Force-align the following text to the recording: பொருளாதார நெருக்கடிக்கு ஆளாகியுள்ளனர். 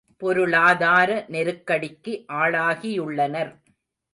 பொருளாதார 0.21 1.25
நெருக்கடிக்கு 1.27 2.13
ஆளாகியுள்ளனர். 2.33 3.53